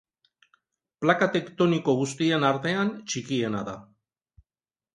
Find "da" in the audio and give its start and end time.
3.71-3.79